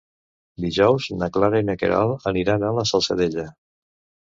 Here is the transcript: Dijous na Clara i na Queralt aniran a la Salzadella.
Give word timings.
Dijous 0.63 1.09
na 1.17 1.27
Clara 1.35 1.61
i 1.65 1.67
na 1.69 1.77
Queralt 1.83 2.27
aniran 2.33 2.67
a 2.67 2.73
la 2.81 2.89
Salzadella. 2.95 3.49